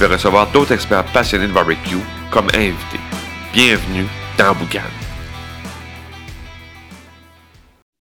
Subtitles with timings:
[0.00, 1.98] vais recevoir d'autres experts passionnés de barbecue
[2.30, 3.00] comme invités.
[3.52, 4.06] Bienvenue
[4.38, 4.80] dans Boucan.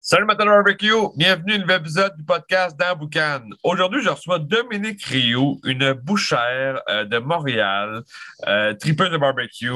[0.00, 3.42] Salut Matin Barbecue, bienvenue à un nouvel épisode du podcast dans Boucan.
[3.62, 8.02] Aujourd'hui, je reçois Dominique Rioux, une bouchère euh, de Montréal,
[8.46, 9.70] euh, tripeuse de barbecue,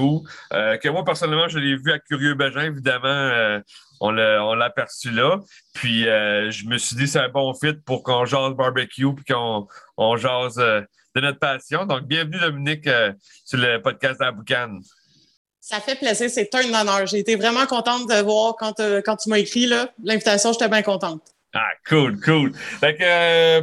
[0.55, 3.61] euh, que moi personnellement, je l'ai vu à Curieux Bégin, évidemment, euh,
[4.01, 5.41] on l'a aperçu là.
[5.75, 9.69] Puis je me suis dit c'est un bon fit pour qu'on jase barbecue puis qu'on
[9.97, 10.63] on jase
[11.17, 11.87] de notre passion.
[11.87, 13.13] Donc, bienvenue Dominique euh,
[13.45, 14.79] sur le podcast dans Boucan.
[15.61, 17.07] Ça fait plaisir, c'est un honneur.
[17.07, 19.67] J'ai été vraiment contente de voir quand, euh, quand tu m'as écrit
[20.05, 21.23] l'invitation, j'étais bien contente.
[21.55, 22.55] Ah, cool, cool.
[22.55, 23.63] Fait que, euh,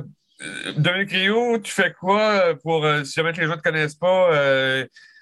[0.78, 4.30] Dominique Rio, tu fais quoi pour, si jamais les gens ne te connaissent pas,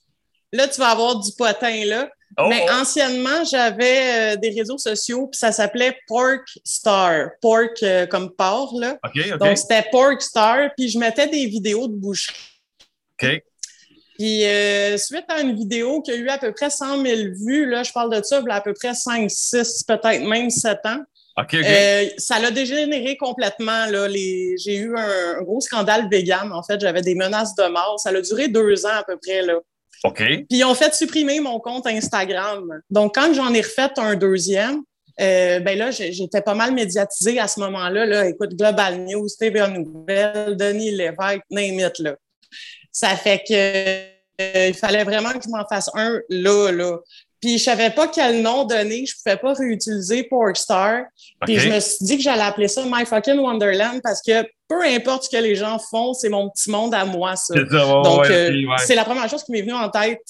[0.53, 2.09] Là, tu vas avoir du potin là.
[2.37, 7.29] Oh, Mais oh, anciennement, j'avais euh, des réseaux sociaux, puis ça s'appelait Pork Star.
[7.41, 8.97] Pork euh, comme porc, là.
[9.37, 12.35] Donc, c'était Pork Star, puis je mettais des vidéos de boucherie.
[13.23, 13.41] OK.
[14.17, 17.69] Puis, euh, suite à une vidéo qui a eu à peu près 100 000 vues,
[17.69, 20.49] là, je parle de ça, il y a à peu près 5, 6, peut-être même
[20.49, 20.99] 7 ans,
[21.39, 21.63] OK, OK.
[21.63, 23.85] euh, ça l'a dégénéré complètement.
[23.85, 24.55] Là, les...
[24.57, 26.81] J'ai eu un, un gros scandale vegan, en fait.
[26.81, 27.99] J'avais des menaces de mort.
[27.99, 29.59] Ça a duré deux ans à peu près, là.
[30.03, 30.17] OK.
[30.17, 32.81] Puis ils ont fait supprimer mon compte Instagram.
[32.89, 34.81] Donc, quand j'en ai refait un deuxième,
[35.19, 38.05] euh, ben là, j'étais pas mal médiatisée à ce moment-là.
[38.05, 38.27] Là.
[38.27, 42.15] Écoute, Global News, TVA Nouvelle, Denis Lévesque, name it, là.
[42.99, 43.53] Ça fait que
[44.41, 46.97] euh, il fallait vraiment que je m'en fasse un là, là.
[47.39, 51.03] Puis je savais pas quel nom donner, je pouvais pas réutiliser Porkstar.
[51.45, 54.83] Puis je me suis dit que j'allais appeler ça My Fucking Wonderland parce que peu
[54.83, 57.53] importe ce que les gens font, c'est mon petit monde à moi, ça.
[58.03, 58.75] Donc, ouais, euh, ouais.
[58.79, 60.21] c'est la première chose qui m'est venue en tête.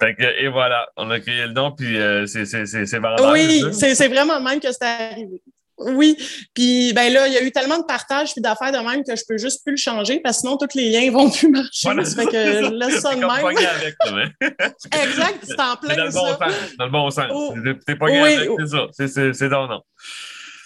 [0.00, 2.98] Fait que, et voilà, on a créé le nom, puis euh, c'est c'est- c'est- c'est
[2.98, 3.32] vendeur.
[3.32, 5.42] Oui, c'est c'est vraiment même que c'est arrivé.
[5.78, 6.16] Oui,
[6.54, 9.16] puis ben là, il y a eu tellement de partages puis d'affaires de même que
[9.16, 11.80] je peux juste plus le changer parce que sinon tous les liens vont plus marcher.
[11.84, 12.04] Voilà.
[12.04, 13.30] Ça fait que laisse ça de même.
[13.30, 13.96] avec.
[15.02, 16.38] Exact, c'est en Mais dans plein le bon ça.
[16.38, 16.54] sens.
[16.78, 17.26] Dans le bon sens.
[17.32, 17.54] Oh.
[17.86, 18.56] T'es- pogné Oui, avec, oh.
[18.60, 18.86] c'est ça.
[18.92, 19.80] C'est- C'est c'est ton nom.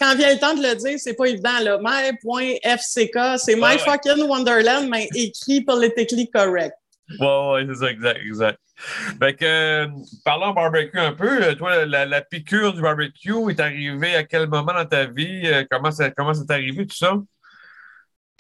[0.01, 1.79] Quand vient le temps de le dire, c'est pas évident là.
[1.81, 3.79] My.fck, c'est My ouais.
[3.79, 6.75] fucking Wonderland, mais écrit politically correct.
[7.19, 8.59] Ouais, ouais, c'est ça, exact, exact.
[9.19, 9.89] Fait que, euh,
[10.25, 11.43] parlons barbecue un peu.
[11.43, 15.43] Euh, Toi, la, piqûre du barbecue est arrivée à quel moment dans ta vie?
[15.47, 17.17] Euh, Comment ça, comment c'est arrivé, tout ça?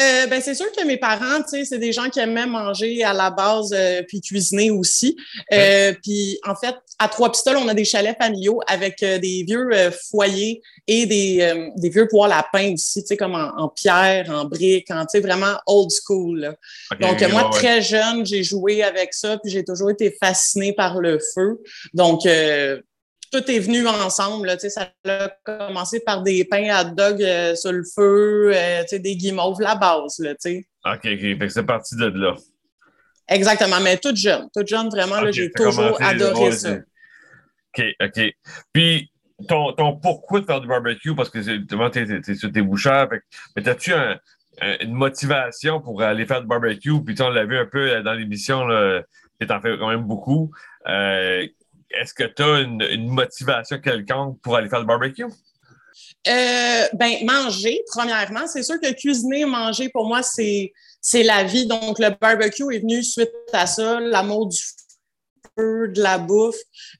[0.03, 3.03] Euh, ben c'est sûr que mes parents, tu sais, c'est des gens qui aimaient manger
[3.03, 5.17] à la base euh, puis cuisiner aussi.
[5.53, 9.45] Euh, Puis en fait, à Trois Pistoles, on a des chalets familiaux avec euh, des
[9.47, 13.34] vieux euh, foyers et des, euh, des vieux poêles à pain aussi, tu sais, comme
[13.34, 16.41] en, en pierre, en briques, en tu sais vraiment old school.
[16.41, 16.54] là.
[17.01, 17.51] Donc moi, ouais.
[17.59, 21.63] très jeune, j'ai joué avec ça puis j'ai toujours été fascinée par le feu.
[21.95, 22.81] Donc euh,
[23.41, 24.47] tout est venu ensemble.
[24.47, 28.83] Là, tu ça a commencé par des pains à dog euh, sur le feu, euh,
[28.88, 30.18] tu des guimauves, la base.
[30.21, 30.66] Là, tu.
[30.84, 31.50] OK, OK.
[31.50, 32.34] C'est parti de là.
[33.28, 34.48] Exactement, mais toute jeune.
[34.54, 36.74] Toute jeune, vraiment, j'ai toujours adoré ça.
[37.77, 38.21] OK, OK.
[38.72, 39.10] Puis,
[39.48, 43.24] ton, ton pourquoi de faire du barbecue, parce que c'est- justement, t'es, t'es, fait que-
[43.56, 44.18] mais as-tu un,
[44.62, 47.03] un- une motivation pour aller faire du barbecue?
[47.04, 50.50] Puis, tu on l'a vu un peu dans l'émission, que t'en fais quand même beaucoup.
[50.88, 51.47] Euh,
[51.91, 55.24] est-ce que tu as une, motivation quelconque pour aller faire le barbecue?
[55.24, 58.47] Euh, ben, manger, premièrement.
[58.47, 60.72] C'est sûr que cuisiner, manger, pour moi, c'est,
[61.15, 61.66] la vie.
[61.66, 64.59] Donc, le barbecue est venu suite à ça, l'amour du
[65.57, 66.57] de la bouffe.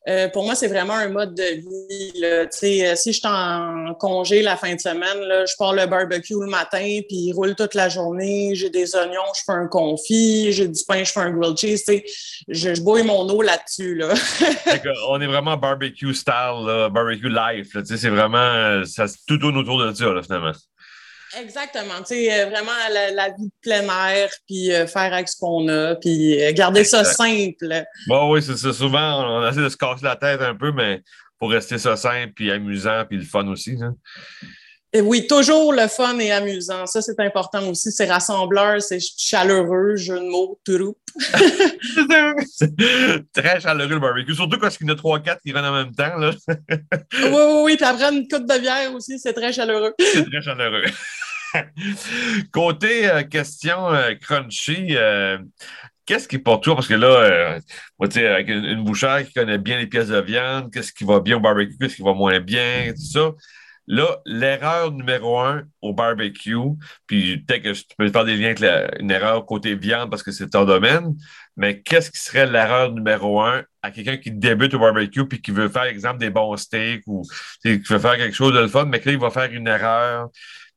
[0.09, 2.25] Euh, pour moi, c'est vraiment un mode de vie.
[2.25, 6.35] Euh, si je suis en congé la fin de semaine, là, je pars le barbecue
[6.41, 8.55] le matin, puis il roule toute la journée.
[8.55, 10.53] J'ai des oignons, je fais un confit.
[10.53, 11.85] J'ai du pain, je fais un grilled cheese.
[12.49, 13.95] Je, je bouille mon eau là-dessus.
[13.95, 14.15] Là.
[15.09, 17.77] on est vraiment barbecue style, barbecue life.
[17.85, 20.53] C'est vraiment euh, ça, tout tourne autour de ça, finalement.
[21.35, 21.99] Exactement.
[21.99, 25.67] Tu sais, euh, vraiment la, vie de plein air, puis euh, faire avec ce qu'on
[25.69, 27.85] a, puis euh, garder ça simple.
[28.07, 28.73] Bon, oui, c'est ça.
[28.73, 31.03] Souvent, on, essaie de se casser la tête un peu, mais
[31.39, 33.73] pour rester ça simple, puis amusant, puis le fun aussi.
[33.73, 33.77] Et
[34.95, 36.87] oui, toujours le fun et amusant.
[36.87, 37.93] Ça, c'est important aussi.
[37.93, 40.97] C'est rassembleur, c'est chaleureux, jeu de mots, tout.
[43.33, 45.95] très chaleureux le barbecue, surtout quand il y en a 3-4 qui viennent en même
[45.95, 46.17] temps.
[46.17, 46.31] Là.
[46.49, 46.57] oui,
[47.23, 47.77] oui, oui.
[47.81, 49.95] Après, une coupe de bière aussi, c'est très chaleureux.
[49.99, 50.85] c'est très chaleureux.
[52.53, 55.39] Côté euh, question euh, crunchy, euh,
[56.05, 56.75] qu'est-ce qui est pour toi?
[56.75, 57.59] Parce que là,
[57.99, 61.21] moi, avec une, une, bouchère qui connaît bien les pièces de viande, qu'est-ce qui va
[61.21, 63.33] bien au barbecue, qu'est-ce qui va moins bien, tout ça.
[63.89, 66.57] Là, l'erreur numéro un au barbecue,
[67.07, 70.33] puis peut-être que tu peux faire des liens avec une erreur côté viande parce que
[70.33, 71.15] c'est ton domaine,
[71.57, 75.53] mais qu'est-ce qui serait l'erreur numéro un à quelqu'un qui débute au barbecue puis qui
[75.53, 77.23] veut faire, exemple, des bons steaks ou
[77.63, 79.69] qui veut faire quelque chose de le fun, mais que là, il va faire une
[79.69, 80.31] erreur,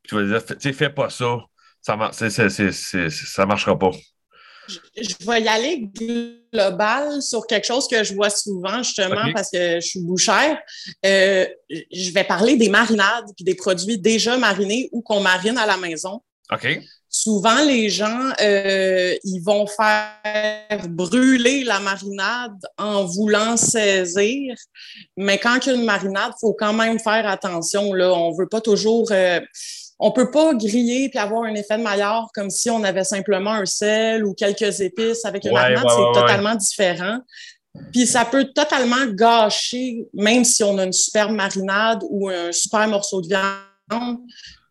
[0.03, 1.39] puis tu vas dire, tu sais, fais pas ça,
[1.81, 2.49] ça,
[3.09, 3.91] ça marchera pas
[4.95, 5.89] je vais y aller
[6.51, 10.57] global sur quelque chose que je vois souvent, justement, parce que je suis bouchère.
[11.05, 15.65] Euh, je vais parler des marinades puis des produits déjà marinés ou qu'on marine à
[15.65, 16.21] la maison.
[16.51, 16.81] OK.
[17.11, 24.53] Souvent, les gens, euh, ils vont faire brûler la marinade en voulant saisir.
[25.17, 27.93] Mais quand il y a une marinade, il faut quand même faire attention.
[27.93, 28.13] Là.
[28.13, 29.07] On veut pas toujours...
[29.11, 29.39] Euh,
[29.99, 33.51] on peut pas griller puis avoir un effet de maillard comme si on avait simplement
[33.51, 35.25] un sel ou quelques épices.
[35.25, 37.19] Avec une marinade, c'est totalement différent.
[37.91, 42.87] Puis ça peut totalement gâcher, même si on a une super marinade ou un super
[42.87, 44.19] morceau de viande.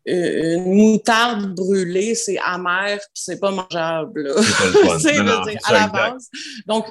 [0.09, 4.33] Euh, une moutarde brûlée, c'est amer, puis c'est pas mangeable.
[5.01, 6.29] C'est à la base.
[6.67, 6.87] Donc,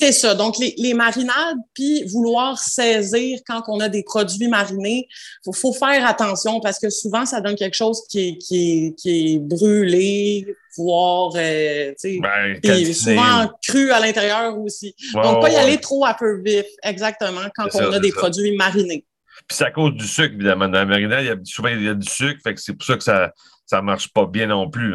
[0.00, 0.34] c'est ça.
[0.34, 5.06] Donc, les, marinades, puis vouloir saisir quand on a des produits marinés,
[5.46, 9.38] il faut, faire attention parce que souvent, ça donne quelque chose qui est, qui est,
[9.38, 10.46] brûlé,
[10.78, 14.94] voire euh, ben, souvent cru à l'intérieur aussi.
[15.12, 19.04] Donc, pas y aller trop à peu vif, exactement, quand on a des produits marinés.
[19.46, 20.68] Puis c'est à cause du sucre, évidemment.
[20.68, 22.72] Dans la marinade, il y a, souvent, il y a du sucre, fait que c'est
[22.72, 23.32] pour ça que ça
[23.72, 24.94] ne marche pas bien non plus.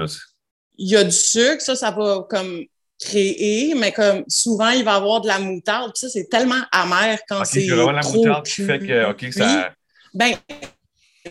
[0.78, 2.66] Il y a du sucre, ça, ça va comme
[3.00, 5.92] créer, mais comme souvent, il va y avoir de la moutarde.
[5.95, 7.62] Ça, c'est tellement amer quand c'est.
[7.62, 9.71] c'est vraiment la moutarde qui fait que, OK, ça.
[10.13, 10.36] Ben,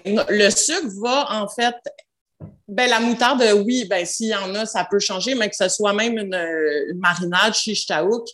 [0.05, 1.75] le sucre va, en fait,
[2.69, 5.69] ben, la moutarde, oui, ben, s'il y en a, ça peut changer, mais que ce
[5.69, 6.39] soit même une,
[6.97, 8.27] marinade chez Chitaouk,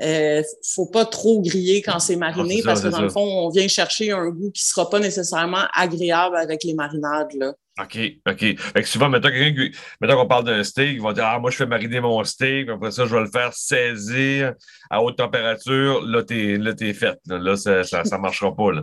[0.00, 3.66] euh, faut pas trop griller quand c'est mariné parce que dans le fond, on vient
[3.66, 7.54] chercher un goût qui sera pas nécessairement agréable avec les marinades, là.
[7.80, 7.98] OK,
[8.28, 8.40] OK.
[8.40, 9.68] Fait que souvent, mettons, quelqu'un
[10.00, 12.68] mettons qu'on parle d'un steak, ils vont dire Ah, moi, je fais mariner mon steak,
[12.68, 14.54] après ça, je vais le faire saisir
[14.90, 16.04] à haute température.
[16.04, 17.18] Là, t'es, là, t'es fait.
[17.26, 18.72] Là, ça, ça, marchera pas.
[18.72, 18.82] Là.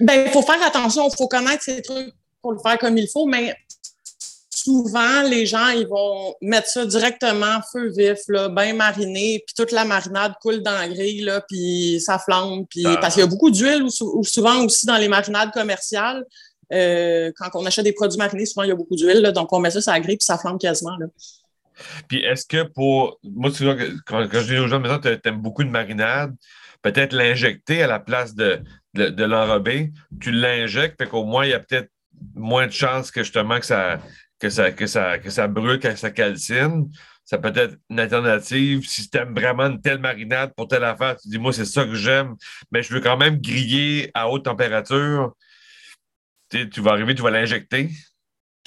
[0.00, 3.08] Ben, il faut faire attention, il faut connaître ces trucs pour le faire comme il
[3.12, 3.54] faut, mais
[4.70, 9.72] souvent, les gens, ils vont mettre ça directement feu vif, là, bien mariné, puis toute
[9.72, 12.66] la marinade coule dans la grille, là, puis ça flambe.
[12.70, 12.98] Puis, ah.
[13.00, 16.24] Parce qu'il y a beaucoup d'huile, ou, souvent aussi dans les marinades commerciales.
[16.72, 19.58] Euh, quand on achète des produits marinés, souvent, il y a beaucoup d'huile, donc on
[19.58, 20.96] met ça sur la grille, puis ça flambe quasiment.
[20.98, 21.06] Là.
[22.08, 23.18] Puis est-ce que pour.
[23.24, 26.32] Moi, tu vois, quand, quand je dis aux gens, maintenant, tu aimes beaucoup de marinade,
[26.82, 28.60] peut-être l'injecter à la place de,
[28.94, 31.90] de, l'enrober, tu l'injectes, fait qu'au moins, il y a peut-être
[32.34, 34.00] moins de chances que justement que ça,
[34.38, 36.90] que ça, que ça, que ça brûle, que ça calcine.
[37.24, 38.84] Ça peut être une alternative.
[38.88, 41.84] Si tu aimes vraiment une telle marinade pour telle affaire, tu dis, moi, c'est ça
[41.84, 42.34] que j'aime,
[42.72, 45.32] mais je veux quand même griller à haute température.
[46.50, 47.90] tu vas arriver, tu vas l'injecter.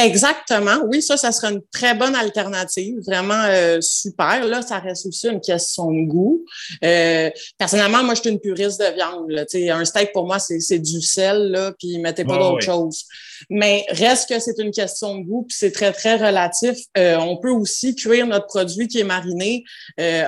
[0.03, 0.83] Exactement.
[0.87, 2.97] Oui, ça, ça sera une très bonne alternative.
[3.05, 4.45] Vraiment euh, super.
[4.45, 6.43] Là, ça reste aussi une question de goût.
[6.83, 9.29] Euh, personnellement, moi, je suis une puriste de viande.
[9.29, 9.45] Là.
[9.75, 13.05] Un steak, pour moi, c'est du sel, là, puis mettez pas d'autre chose.
[13.49, 16.77] Mais reste que c'est une question de goût, puis c'est très, très relatif.
[16.97, 19.63] Euh, on peut aussi cuire notre produit qui est mariné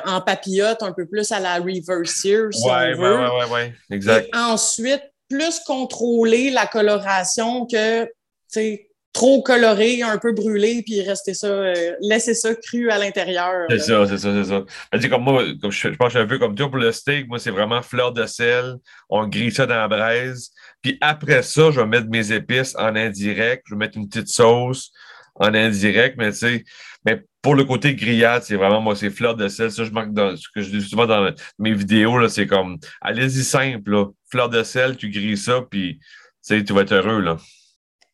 [0.06, 3.18] en papillote un peu plus à la reverse sear, si ouais, on veut.
[3.18, 4.30] Ouais, ouais, ouais, exact.
[4.34, 8.12] ensuite, plus contrôler la coloration que, tu
[8.48, 13.66] sais, trop coloré, un peu brûlé, puis rester ça, euh, laisser ça cru à l'intérieur.
[13.70, 14.64] C'est ça, c'est ça, c'est ça.
[14.92, 16.92] Ben, comme moi, comme je, pense que je suis un peu comme toi pour le
[16.92, 18.76] steak, moi, c'est vraiment fleur de sel.
[19.10, 20.52] On grille ça dans la braise.
[20.82, 23.64] Puis après ça, je vais mettre mes épices en indirect.
[23.68, 24.92] Je vais mettre une petite sauce
[25.36, 26.64] en indirect, mais tu sais,
[27.06, 29.72] mais pour le côté grillade, c'est vraiment, moi, c'est fleur de sel.
[29.72, 32.78] Ça, je manque dans ce que je dis souvent dans mes vidéos, là, c'est comme,
[33.00, 34.08] allez-y simple, là.
[34.30, 36.00] Fleur de sel, tu grilles ça, puis,
[36.46, 37.38] tu vas être heureux, là.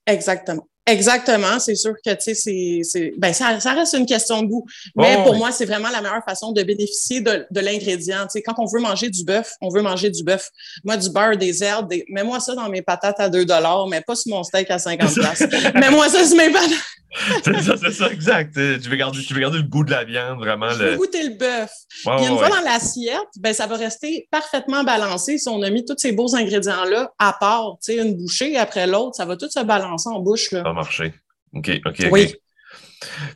[0.06, 0.68] Exactement.
[0.88, 4.66] Exactement, c'est sûr que tu sais, c'est, ben, ça, ça, reste une question de goût.
[4.96, 8.24] Mais pour moi, c'est vraiment la meilleure façon de bénéficier de, de l'ingrédient.
[8.24, 10.50] Tu sais, quand on veut manger du bœuf, on veut manger du bœuf.
[10.84, 12.04] Moi, du beurre, des herbes, des...
[12.10, 13.46] mets-moi ça dans mes patates à 2
[13.90, 15.18] mais pas sur mon steak à 50
[15.76, 16.72] Mets-moi ça sur mes patates.
[17.44, 18.54] c'est ça, c'est ça, exact.
[18.54, 20.70] Tu veux, garder, tu veux garder le goût de la viande, vraiment.
[20.70, 21.72] Je veux goûter le bœuf.
[21.90, 25.84] Puis une fois dans l'assiette, ben, ça va rester parfaitement balancé si on a mis
[25.84, 29.50] tous ces beaux ingrédients-là à part, tu sais, une bouchée après l'autre, ça va tout
[29.50, 30.52] se balancer en bouche.
[30.52, 30.60] Là.
[30.60, 31.14] Ça va marcher.
[31.54, 32.34] OK, OK, Oui.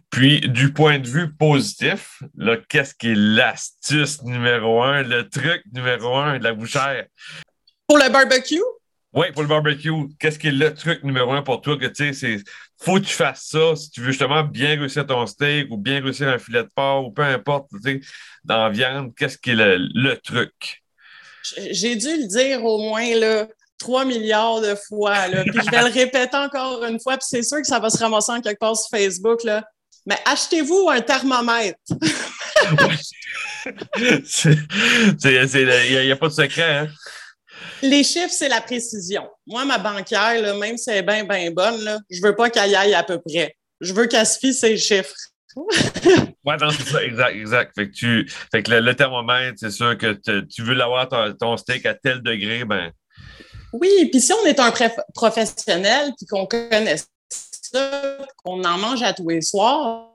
[0.09, 5.63] Puis, du point de vue positif, là, qu'est-ce qui est l'astuce numéro un, le truc
[5.73, 7.05] numéro un de la bouchère?
[7.87, 8.61] Pour le barbecue?
[9.13, 12.13] Oui, pour le barbecue, qu'est-ce qui est le truc numéro un pour toi que tu
[12.13, 12.43] sais, c'est
[12.85, 16.01] faut que tu fasses ça si tu veux justement bien réussir ton steak ou bien
[16.03, 18.01] réussir un filet de porc ou peu importe, tu sais,
[18.43, 20.83] dans la viande, qu'est-ce qui est le, truc?
[21.71, 23.47] J'ai dû le dire au moins là,
[23.79, 27.43] 3 milliards de fois, là, puis je vais le répéter encore une fois, puis c'est
[27.43, 29.63] sûr que ça va se ramasser en quelque part sur Facebook, là.
[30.05, 31.79] Mais achetez-vous un thermomètre.
[33.95, 34.21] Il
[35.25, 36.87] n'y a, a, pas de secret, hein?
[37.81, 39.27] Les chiffres, c'est la précision.
[39.47, 42.75] Moi, ma banquière, même si elle est bien, bien bonne, là, je veux pas qu'elle
[42.75, 43.55] aille à peu près.
[43.81, 45.15] Je veux qu'elle se fie ses chiffres.
[45.55, 47.71] oui, c'est ça, exact, exact.
[47.75, 51.07] Fait que, tu, fait que le, thermomètre, c'est sûr que tu veux l'avoir
[51.39, 52.91] ton, steak à tel degré, ben.
[53.73, 54.73] Oui, puis si on est un
[55.13, 56.97] professionnel puis qu'on connaît
[57.29, 60.11] ça, qu'on en mange à tous les soirs,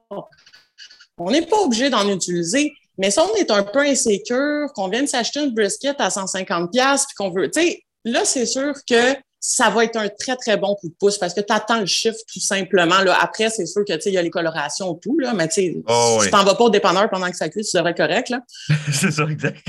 [1.19, 2.73] on n'est pas obligé d'en utiliser.
[3.01, 6.71] Mais si on est un peu insécure, qu'on vient de s'acheter une brisket à 150
[6.71, 6.81] puis
[7.17, 10.75] qu'on veut, tu sais, là, c'est sûr que ça va être un très, très bon
[10.75, 13.01] coup de pouce parce que tu attends le chiffre tout simplement.
[13.01, 13.17] Là.
[13.23, 15.77] Après, c'est sûr que il y a les colorations et tout, là, mais tu sais,
[15.89, 17.97] oh, si tu t'en vas pas au dépanneur pendant que ça cuit, tu devrais être
[17.97, 18.29] correct.
[18.29, 18.41] Là.
[18.93, 19.67] c'est ça, exact.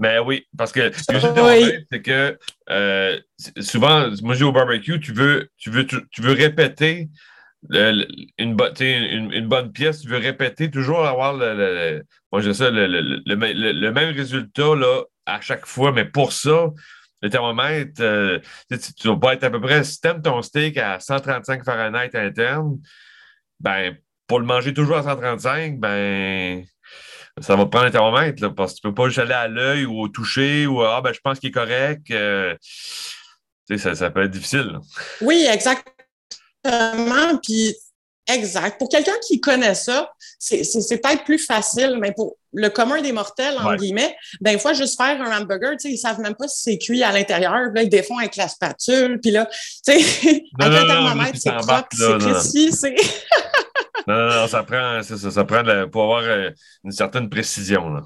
[0.00, 2.36] mais oui, parce que c'est que
[2.70, 3.20] euh,
[3.60, 7.08] souvent, moi dis au barbecue, tu veux, tu veux, tu veux répéter
[7.68, 8.06] une,
[8.38, 12.86] une, une, bonne pièce, tu veux répéter, toujours avoir le, moi, je le,
[13.26, 16.70] le, même résultat là, à chaque fois, mais pour ça,
[17.22, 18.38] le thermomètre, euh,
[18.70, 22.78] tu vas pas être à peu près, si tu ton steak à 135 Fahrenheit interne,
[23.60, 26.64] ben, pour le manger toujours à 135, ben,
[27.40, 29.84] ça va prendre un thermomètre, là, parce que tu peux pas juste aller à l'œil
[29.84, 32.10] ou au toucher ou ah, ben, je pense qu'il est correct.
[32.10, 32.56] Euh,
[33.76, 34.78] ça, ça peut être difficile.
[35.20, 35.86] Oui, exact.
[37.42, 37.76] Puis,
[38.28, 38.78] exact.
[38.78, 43.56] Pour quelqu'un qui connaît ça, c'est peut-être plus facile, mais pour le commun des mortels,
[43.58, 46.62] en guillemets, ben, fois, juste faire un hamburger, tu sais, ils savent même pas si
[46.62, 47.70] c'est cuit à l'intérieur.
[47.74, 51.88] Là, ils défont avec la spatule, puis là, tu sais, avec un thermomètre, c'est propre,
[51.92, 52.94] c'est précis, c'est...
[54.06, 56.50] non, non, non, ça prend, ça, ça, prend pour avoir euh,
[56.84, 58.02] une certaine précision, là.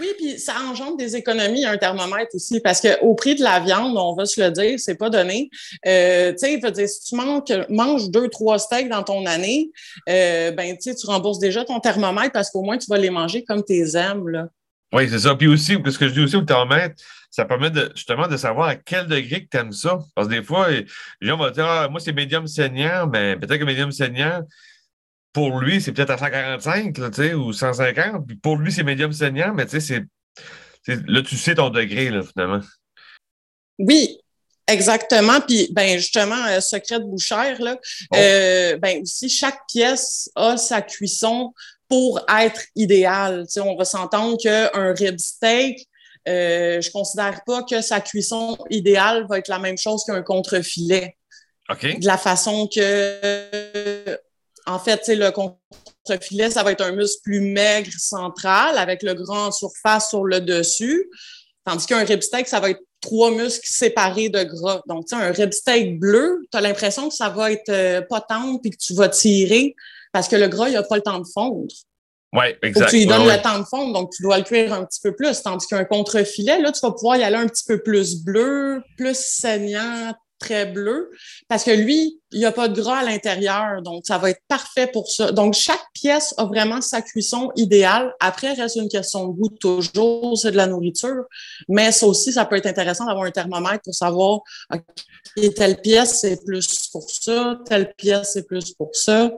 [0.00, 3.96] Oui, puis ça engendre des économies, un thermomètre aussi, parce qu'au prix de la viande,
[3.96, 5.50] on va se le dire, c'est pas donné.
[5.86, 9.70] Euh, tu sais, si tu manges deux, trois steaks dans ton année,
[10.08, 13.62] euh, ben, tu rembourses déjà ton thermomètre parce qu'au moins, tu vas les manger comme
[13.62, 14.48] tes aimes, là.
[14.92, 15.34] Oui, c'est ça.
[15.34, 16.94] Puis aussi, ce que je dis aussi au thermomètre,
[17.30, 19.98] ça permet justement de savoir à quel degré que tu aimes ça.
[20.14, 20.86] Parce que des fois, les
[21.20, 24.42] gens vont dire ah, moi, c'est médium saignant, mais peut-être que médium saignant,
[25.36, 28.26] pour lui, c'est peut-être à 145 là, ou 150.
[28.26, 30.00] Puis pour lui, c'est médium saignant, mais tu sais,
[30.86, 30.94] c'est.
[31.06, 32.62] Là, tu sais ton degré, là, finalement.
[33.78, 34.18] Oui,
[34.66, 35.40] Exactement.
[35.42, 37.76] Puis, ben, justement, euh, secret de bouchère, là,
[38.10, 38.16] oh.
[38.16, 41.52] euh, ben, aussi, chaque pièce a sa cuisson
[41.86, 43.46] pour être idéale.
[43.58, 45.86] on va s'entendre qu'un rib steak,
[46.26, 51.16] euh, je considère pas que sa cuisson idéale va être la même chose qu'un contre-filet.
[51.68, 52.00] OK.
[52.00, 54.18] De la façon que
[54.66, 59.52] en fait, le contre-filet, ça va être un muscle plus maigre central avec le grand
[59.52, 61.08] surface sur le dessus.
[61.64, 64.82] Tandis qu'un rib steak, ça va être trois muscles séparés de gras.
[64.88, 68.00] Donc, tu sais, un rib steak bleu, tu as l'impression que ça va être euh,
[68.02, 69.74] pas tendre puis que tu vas tirer
[70.12, 71.66] parce que le gras, il n'a pas le temps de fondre.
[72.32, 72.90] Oui, exact.
[72.90, 75.14] tu lui donnes le temps de fondre, donc tu dois le cuire un petit peu
[75.14, 75.40] plus.
[75.42, 79.16] Tandis qu'un contre-filet, là, tu vas pouvoir y aller un petit peu plus bleu, plus
[79.16, 81.10] saignant, très bleu
[81.48, 84.42] parce que lui, il n'y a pas de gras à l'intérieur, donc ça va être
[84.48, 85.32] parfait pour ça.
[85.32, 88.12] Donc, chaque pièce a vraiment sa cuisson idéale.
[88.20, 91.24] Après, reste une question de goût toujours, c'est de la nourriture,
[91.68, 94.40] mais ça aussi, ça peut être intéressant d'avoir un thermomètre pour savoir,
[94.72, 99.30] OK, telle pièce, c'est plus pour ça, telle pièce, c'est plus pour ça.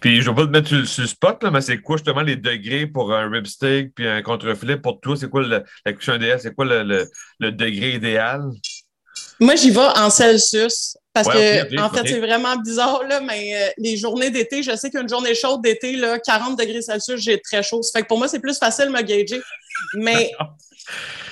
[0.00, 2.22] Puis je ne vais pas te mettre sur, le spot, là, mais c'est quoi justement
[2.22, 4.78] les degrés pour un rib steak puis un contrefilet?
[4.78, 6.40] Pour toi, c'est quoi la cuisson idéale?
[6.40, 7.06] C'est quoi le,
[7.40, 8.42] degré idéal?
[9.40, 10.96] Moi, j'y vais en Celsius.
[11.12, 14.90] Parce que, en fait, c'est vraiment bizarre, là, mais euh, les journées d'été, je sais
[14.90, 17.82] qu'une journée chaude d'été, 40 degrés Celsius, j'ai très chaud.
[17.82, 19.40] Ça fait que pour moi, c'est plus facile de me gager.
[19.94, 20.30] Mais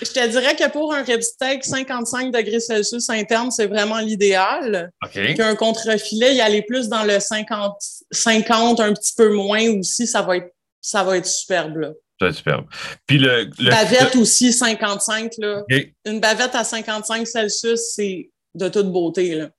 [0.01, 4.91] je te dirais que pour un rib steak, 55 degrés Celsius interne, c'est vraiment l'idéal.
[5.05, 5.35] Okay.
[5.35, 7.77] Qu'un contre-filet, y aller plus dans le 50,
[8.11, 11.77] 50, un petit peu moins aussi, ça va être, ça va être superbe.
[11.77, 11.91] Là.
[12.21, 12.67] Être superbe.
[13.07, 15.33] Puis le, Bavette aussi, 55.
[15.39, 15.63] Là.
[16.05, 19.35] Une bavette à 55 Celsius, c'est de toute beauté.
[19.35, 19.51] Là.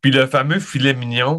[0.00, 1.38] Puis le fameux filet mignon.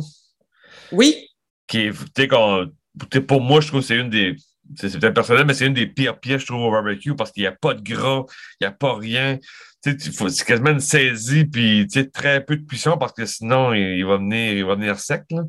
[0.91, 1.27] Oui.
[1.67, 4.35] Qui est, pour moi, je trouve que c'est une des
[4.75, 7.41] c'est peut-être personnel, mais c'est une des pires pièces, je trouve, au barbecue parce qu'il
[7.41, 8.25] n'y a pas de gras,
[8.59, 9.39] il n'y a pas rien.
[9.81, 14.53] C'est quasiment une saisie, puis très peu de puissance parce que sinon, il, va, venir,
[14.53, 15.23] il va venir sec.
[15.31, 15.43] Là.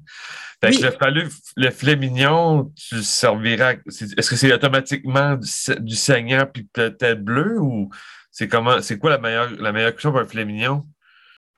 [0.63, 3.75] Fait que le, fallu, le filet mignon, tu serviras.
[3.87, 7.89] Est-ce que c'est automatiquement du, saignant puis peut-être bleu ou
[8.31, 10.85] c'est comment c'est quoi la meilleure, la meilleure cuisson pour un filet mignon?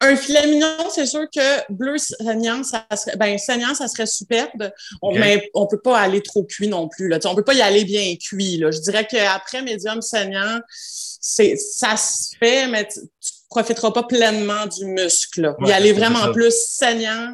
[0.00, 4.70] Un filet mignon, c'est sûr que bleu saignant, ça serait, ben, saignant, ça serait superbe.
[5.14, 7.08] Mais on peut pas aller trop cuit non plus.
[7.08, 7.18] Là.
[7.24, 8.56] On peut pas y aller bien cuit.
[8.56, 8.72] Là.
[8.72, 13.04] Je dirais qu'après médium saignant, c'est, ça se fait, mais tu, ne
[13.48, 15.54] profiteras pas pleinement du muscle.
[15.66, 17.32] y aller vraiment plus saignant,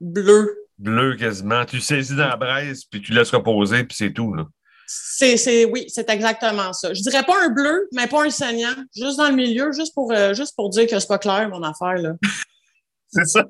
[0.00, 0.56] bleu.
[0.78, 1.64] Bleu quasiment.
[1.64, 4.34] Tu saisis dans la braise, puis tu laisses reposer, puis c'est tout.
[4.34, 4.46] Là.
[4.86, 6.92] C'est, oui, c'est exactement ça.
[6.92, 10.12] Je dirais pas un bleu, mais pas un saignant, juste dans le milieu, juste pour,
[10.12, 12.12] euh, juste pour dire que c'est pas clair, mon affaire, là.
[13.08, 13.44] c'est ça?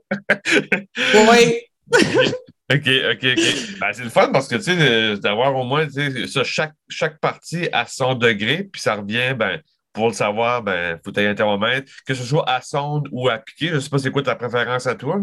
[1.14, 1.60] oui.
[2.72, 3.78] OK, OK, OK.
[3.80, 5.86] Ben, c'est le fun parce que, tu sais, d'avoir au moins,
[6.28, 9.60] ça, chaque, chaque partie à son degré, puis ça revient, ben,
[9.92, 13.38] pour le savoir, ben, faut avoir un thermomètre, que ce soit à sonde ou à
[13.38, 13.68] piquer.
[13.68, 15.20] Je sais pas c'est quoi ta préférence à toi?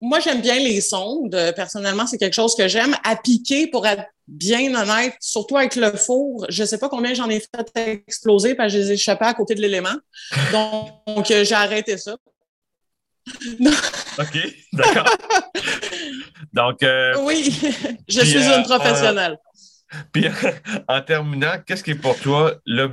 [0.00, 1.36] Moi, j'aime bien les sondes.
[1.56, 2.94] Personnellement, c'est quelque chose que j'aime.
[3.04, 7.14] À piquer, pour être bien honnête, surtout avec le four, je ne sais pas combien
[7.14, 9.96] j'en ai fait exploser parce que je les ai échappés à côté de l'élément.
[10.52, 12.16] Donc, euh, j'ai arrêté ça.
[14.18, 14.38] OK,
[14.72, 15.06] d'accord.
[16.52, 16.82] Donc.
[16.82, 17.54] Euh, oui,
[18.08, 19.38] je suis une euh, professionnelle.
[20.12, 20.26] Puis
[20.88, 22.88] en terminant, qu'est-ce qui est pour toi la,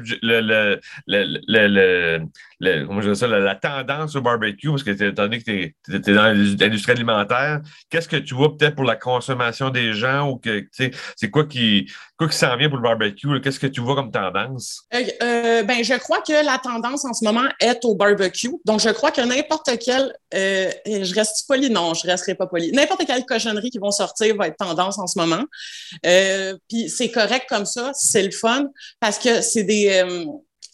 [3.55, 4.69] tendance au barbecue?
[4.69, 8.75] Parce que étant donné que tu es, dans l'industrie alimentaire, qu'est-ce que tu vois peut-être
[8.75, 12.77] pour la consommation des gens ou que c'est quoi qui quoi qui s'en vient pour
[12.77, 13.41] le barbecue?
[13.41, 14.83] Qu'est-ce que tu vois comme tendance?
[14.93, 18.53] Euh, euh, ben, je crois que la tendance en ce moment est au barbecue.
[18.65, 22.71] Donc, je crois que n'importe quel euh, je reste poli, non, je resterai pas poli.
[22.71, 25.43] N'importe quelle cochonnerie qui vont sortir va être tendance en ce moment.
[26.69, 28.67] Puis c'est correct comme ça, c'est le fun
[28.99, 30.03] parce que c'est des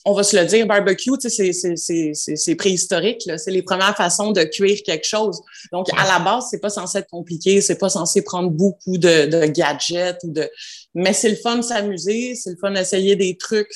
[0.05, 3.29] on va se le dire, barbecue, c'est préhistorique.
[3.37, 5.41] C'est les premières façons de cuire quelque chose.
[5.71, 9.45] Donc, à la base, c'est pas censé être compliqué, c'est pas censé prendre beaucoup de,
[9.47, 10.49] gadgets ou de.
[10.95, 13.73] Mais c'est le fun de s'amuser, c'est le fun d'essayer des trucs.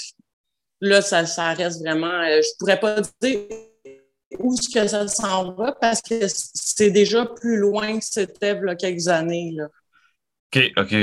[0.82, 2.08] Là, ça, ça reste vraiment.
[2.08, 3.40] Euh, je pourrais pas dire
[4.40, 8.66] où est-ce que ça s'en va parce que c'est déjà plus loin que c'était il
[8.66, 9.54] y a quelques années.
[9.56, 9.68] Là.
[10.54, 10.96] OK, OK,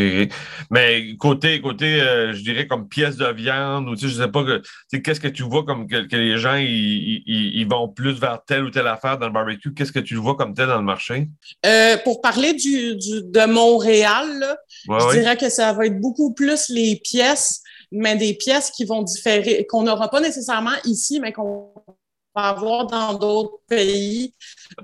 [0.71, 4.29] Mais côté, côté euh, je dirais comme pièce de viande, ou tu sais, je sais
[4.29, 4.45] pas,
[4.91, 8.87] qu'est-ce que tu vois comme que, les gens, ils, vont plus vers telle ou telle
[8.87, 9.75] affaire dans le barbecue?
[9.75, 11.29] Qu'est-ce que tu vois comme tel dans le marché?
[11.67, 14.57] Euh, pour parler du, de Montréal,
[14.89, 19.03] je dirais que ça va être beaucoup plus les pièces, mais des pièces qui vont
[19.03, 21.73] différer, qu'on n'aura pas nécessairement ici, mais qu'on
[22.35, 24.35] avoir dans d'autres pays.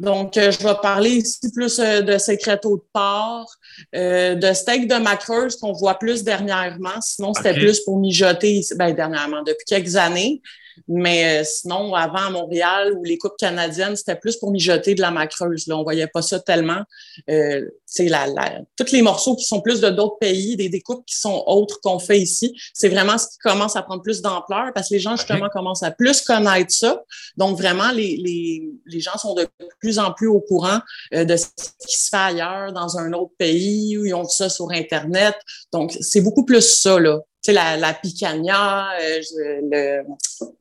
[0.00, 3.46] Donc, euh, je vais parler ici plus euh, de secreto de porc,
[3.94, 7.00] euh, de steak de macreuse qu'on voit plus dernièrement.
[7.00, 10.42] Sinon, c'était plus pour mijoter, ben, dernièrement, depuis quelques années.
[10.86, 15.00] Mais euh, sinon, avant à Montréal, où les coupes canadiennes, c'était plus pour mijoter de
[15.00, 15.66] la macreuse.
[15.66, 15.76] Là.
[15.76, 16.82] On voyait pas ça tellement.
[17.30, 21.16] Euh, la, la, tous les morceaux qui sont plus de d'autres pays, des découpes qui
[21.16, 24.90] sont autres qu'on fait ici, c'est vraiment ce qui commence à prendre plus d'ampleur parce
[24.90, 27.02] que les gens, justement, commencent à plus connaître ça.
[27.36, 29.48] Donc, vraiment, les, les, les gens sont de
[29.80, 30.78] plus en plus au courant
[31.14, 31.46] euh, de ce
[31.86, 35.34] qui se fait ailleurs, dans un autre pays, où ils ont ça sur Internet.
[35.72, 39.20] Donc, c'est beaucoup plus ça, là sais, la, la picanha, euh,
[39.70, 40.02] le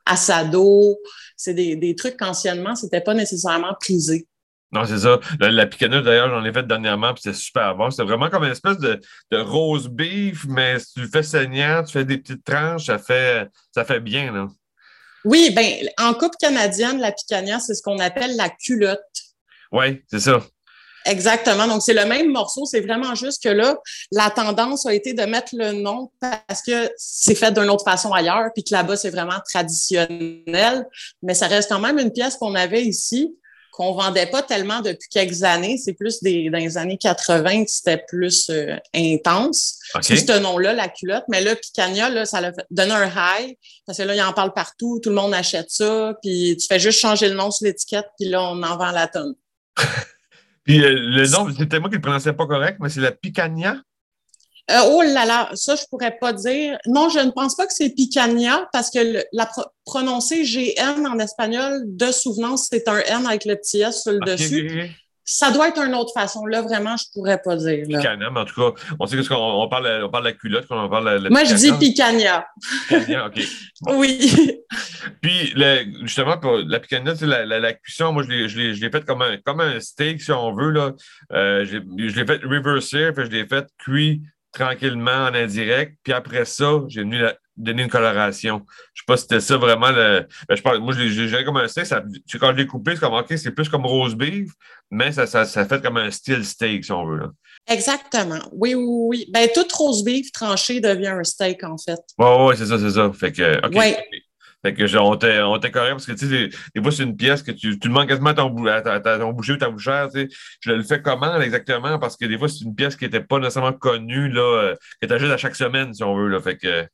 [0.06, 0.98] assado,
[1.36, 4.28] c'est des, des trucs qu'anciennement, c'était pas nécessairement prisé.
[4.72, 5.20] Non, c'est ça.
[5.40, 7.90] La, la picanha, d'ailleurs, j'en ai fait dernièrement, puis c'était super bon.
[7.90, 9.00] C'était vraiment comme une espèce de,
[9.32, 12.98] de rose beef, mais si tu le fais saignant, tu fais des petites tranches, ça
[12.98, 14.48] fait, ça fait bien, là.
[15.24, 19.00] Oui, ben en coupe canadienne, la picanha, c'est ce qu'on appelle la culotte.
[19.72, 20.42] Oui, c'est ça.
[21.08, 21.68] Exactement.
[21.68, 22.66] Donc, c'est le même morceau.
[22.66, 23.78] C'est vraiment juste que là,
[24.12, 28.12] la tendance a été de mettre le nom parce que c'est fait d'une autre façon
[28.12, 30.86] ailleurs, puis que là-bas, c'est vraiment traditionnel.
[31.24, 33.34] Mais ça reste quand même une pièce qu'on avait ici,
[33.72, 35.78] qu'on vendait pas tellement depuis quelques années.
[35.78, 39.80] C'est plus des, dans les années 80 que c'était plus euh, intense.
[40.02, 41.26] C'est ce nom-là, la culotte.
[41.30, 44.52] Mais là, Picania, là, ça a donné un high parce que là, il en parle
[44.52, 45.00] partout.
[45.02, 46.16] Tout le monde achète ça.
[46.22, 49.08] Puis tu fais juste changer le nom sur l'étiquette, puis là, on en vend la
[49.08, 49.36] tonne.
[50.68, 53.78] Puis euh, le nom, c'était moi qui le prononçais pas correct, mais c'est la picanha.
[54.70, 56.78] Euh, oh là là, ça, je pourrais pas dire.
[56.86, 59.50] Non, je ne pense pas que c'est picanha parce que la
[59.86, 64.20] prononcer GN en espagnol, de souvenance, c'est un N avec le petit S sur le
[64.20, 64.92] dessus.
[65.30, 66.46] Ça doit être une autre façon.
[66.46, 67.86] Là, vraiment, je pourrais pas dire.
[67.86, 70.66] Picanha, mais en tout cas, on sait qu'on on parle, on parle de la culotte,
[70.70, 72.48] on parle de Moi, je dis picanha.
[72.88, 73.42] Picanha, OK.
[73.88, 74.62] Oui.
[75.22, 75.54] Puis,
[76.04, 79.60] justement, pour la picanha, la, la, la, cuisson, moi, je l'ai faite comme un, comme
[79.60, 80.72] un steak, si on veut.
[80.72, 80.94] Là.
[81.34, 81.78] Euh, je
[82.16, 84.22] l'ai fait reverser, puis je l'ai fait cuit
[84.54, 85.98] tranquillement en indirect.
[86.04, 87.22] Puis après ça, j'ai venu
[87.58, 88.64] donner une coloration.
[88.94, 90.28] Je sais pas si c'était ça vraiment le.
[90.48, 91.86] Ben, je pense, moi, j'ai comme un steak.
[91.86, 92.04] Ça,
[92.40, 94.52] quand je l'ai coupé, c'est comme OK, c'est plus comme rose beef,
[94.92, 97.18] mais ça, ça, ça, fait comme un style steak, si on veut.
[97.18, 97.28] Là.
[97.68, 98.40] Exactement.
[98.52, 99.26] Oui, oui, oui.
[99.32, 102.00] Ben, tout rose beef tranché devient un steak, en fait.
[102.18, 103.12] Oui, oui, c'est ça, c'est ça.
[103.14, 103.76] Fait que, OK.
[103.76, 103.98] Ouais.
[104.66, 107.44] Fait que genre, on était correct parce que tu sais, des, fois, c'est une pièce
[107.44, 110.10] que tu, tu demandes quasiment à ton, à, ton boucher ou ta bouchère.
[110.12, 110.28] Tu sais,
[110.62, 112.00] je le fais comment exactement?
[112.00, 115.08] Parce que des fois, c'est une pièce qui n'était pas nécessairement connue, là, euh, que
[115.08, 116.28] tu à chaque semaine, si on veut.
[116.28, 116.88] Là, fait que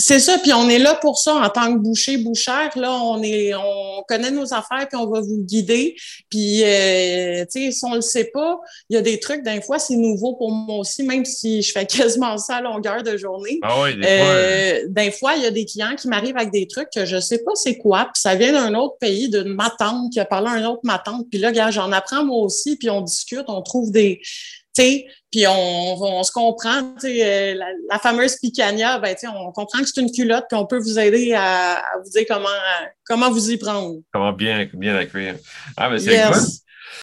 [0.00, 2.70] c'est ça, puis on est là pour ça en tant que boucher, bouchère.
[2.76, 5.96] Là, on est, on connaît nos affaires, puis on va vous guider.
[6.30, 9.42] Puis, euh, tu sais, si on le sait pas, il y a des trucs.
[9.42, 13.02] D'un fois, c'est nouveau pour moi aussi, même si je fais quasiment ça à longueur
[13.02, 13.58] de journée.
[13.62, 16.68] Ah oui, des euh, D'un fois, il y a des clients qui m'arrivent avec des
[16.68, 20.12] trucs que je sais pas c'est quoi, puis ça vient d'un autre pays, d'une matante
[20.12, 21.26] qui a parlé à un autre matante.
[21.28, 24.20] Puis là, gars, j'en apprends moi aussi, puis on discute, on trouve des
[25.30, 30.10] puis on, se comprend, euh, la, la, fameuse picanha, ben, on comprend que c'est une
[30.10, 32.48] culotte, puis on peut vous aider à, vous dire comment,
[33.06, 33.96] comment vous y prendre.
[34.12, 35.36] Comment bien, bien la cuire.
[35.76, 36.22] Ah, mais c'est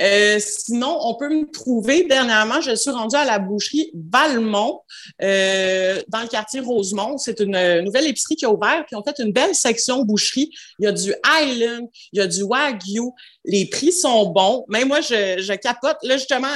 [0.00, 2.04] Euh, sinon, on peut me trouver.
[2.04, 4.80] Dernièrement, je suis rendue à la boucherie Valmont,
[5.22, 7.18] euh, dans le quartier Rosemont.
[7.18, 10.50] C'est une nouvelle épicerie qui a ouvert, puis on fait une belle section boucherie.
[10.78, 13.10] Il y a du Highland, il y a du Wagyu.
[13.44, 14.64] Les prix sont bons.
[14.68, 15.96] Même moi, je, je capote.
[16.02, 16.48] Là, justement,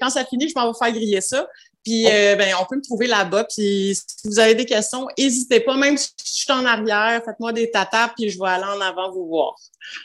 [0.00, 1.46] quand ça finit, je m'en vais faire griller ça.
[1.84, 3.44] Puis, euh, ben, on peut me trouver là-bas.
[3.44, 5.76] Puis, si vous avez des questions, n'hésitez pas.
[5.76, 9.10] Même si je suis en arrière, faites-moi des tatas, puis je vais aller en avant
[9.10, 9.54] vous voir.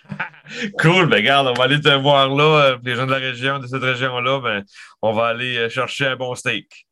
[0.79, 1.07] cool.
[1.07, 2.65] Ben, regarde, on va aller te voir là.
[2.65, 4.63] Euh, les gens de la région, de cette région-là, ben,
[5.01, 6.87] on va aller euh, chercher un bon steak.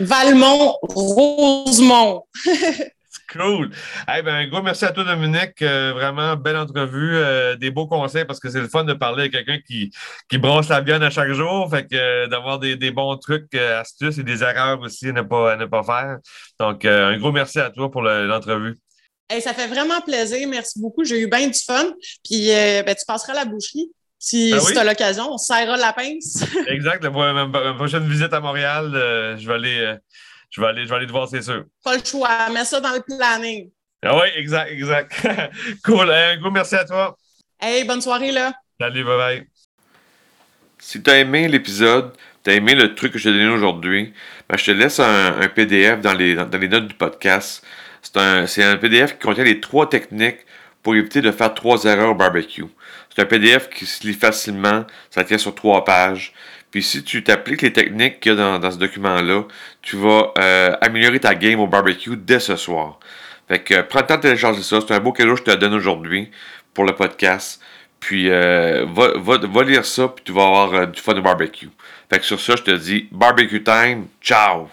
[0.00, 2.24] Valmont, Rosemont.
[3.32, 3.70] Cool.
[4.06, 5.62] ben, un gros merci à toi, Dominique.
[5.62, 7.16] Euh, vraiment, belle entrevue.
[7.16, 9.90] Euh, des beaux conseils parce que c'est le fun de parler avec quelqu'un qui,
[10.28, 11.68] qui brosse la viande à chaque jour.
[11.70, 15.56] Fait que euh, d'avoir des, bons trucs, astuces et des erreurs aussi à ne pas,
[15.56, 16.18] ne pas faire.
[16.58, 18.78] Donc, un gros merci à toi pour l'entrevue.
[19.40, 20.46] ça fait vraiment plaisir.
[20.48, 21.04] Merci beaucoup.
[21.04, 21.86] J'ai eu bien du fun.
[22.24, 23.90] Puis, ben, tu passeras à la boucherie.
[24.18, 26.44] Si, ben tu as l'occasion, on serrera la pince.
[26.68, 27.04] exact.
[27.04, 28.90] Ma, prochaine visite à Montréal,
[29.38, 29.96] je vais aller
[30.52, 31.64] je vais aller, je vais aller te voir, c'est sûr.
[31.82, 32.50] Pas le choix.
[32.50, 33.70] Mets ça dans le planning.
[34.04, 35.12] Ah oui, exact, exact.
[35.84, 36.10] cool.
[36.10, 37.16] Un gros merci à toi.
[37.58, 38.52] Hey, bonne soirée, là.
[38.78, 39.46] Salut, bye bye.
[40.78, 42.12] Si tu as aimé l'épisode,
[42.44, 44.12] tu as aimé le truc que je t'ai donné aujourd'hui,
[44.48, 47.64] ben, je te laisse un, PDF dans les, dans les notes du podcast.
[48.02, 50.40] C'est un, un PDF qui contient les trois techniques
[50.82, 52.66] pour éviter de faire trois erreurs au barbecue.
[53.08, 56.34] C'est un PDF qui se lit facilement, ça tient sur trois pages.
[56.72, 59.44] Puis si tu t'appliques les techniques qu'il y a dans, ce document-là,
[59.82, 62.98] tu vas euh, améliorer ta game au barbecue dès ce soir.
[63.46, 64.80] Fait que euh, prends le temps de télécharger ça.
[64.80, 66.30] C'est un beau cadeau que je te donne aujourd'hui
[66.72, 67.60] pour le podcast.
[68.00, 71.68] Puis euh, va, va, lire ça, puis tu vas avoir du fun au barbecue.
[72.10, 74.06] Fait que sur ça, je te dis barbecue time.
[74.20, 74.68] Ciao!